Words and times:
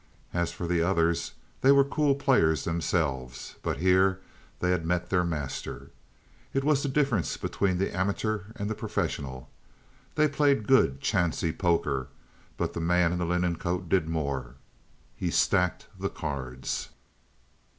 As 0.33 0.51
for 0.51 0.65
the 0.65 0.81
others, 0.81 1.33
they 1.61 1.71
were 1.71 1.83
cool 1.83 2.15
players 2.15 2.63
themselves, 2.63 3.57
but 3.61 3.77
here 3.77 4.19
they 4.59 4.71
had 4.71 4.83
met 4.83 5.11
their 5.11 5.23
master. 5.23 5.91
It 6.55 6.63
was 6.63 6.81
the 6.81 6.89
difference 6.89 7.37
between 7.37 7.77
the 7.77 7.95
amateur 7.95 8.45
and 8.55 8.67
the 8.67 8.73
professional. 8.73 9.47
They 10.15 10.27
played 10.27 10.65
good 10.65 11.01
chancey 11.01 11.51
poker, 11.53 12.07
but 12.57 12.73
the 12.73 12.79
man 12.81 13.11
in 13.13 13.19
the 13.19 13.27
linen 13.27 13.57
coat 13.57 13.89
did 13.89 14.09
more 14.09 14.55
he 15.15 15.29
stacked 15.29 15.85
the 15.99 16.09
cards! 16.09 16.89